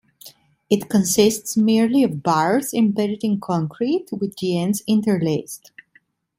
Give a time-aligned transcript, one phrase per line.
[0.67, 5.69] It consists merely of bars embedded in concrete, with the ends interlaced.